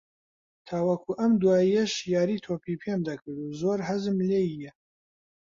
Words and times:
تاوەکو 0.67 1.11
ئەم 1.19 1.31
دواییەش 1.41 1.93
یاری 2.13 2.43
تۆپی 2.45 2.79
پێم 2.83 2.99
دەکرد 3.09 3.37
و 3.39 3.55
زۆرم 3.59 3.85
حەز 3.89 4.03
لێییە 4.29 4.71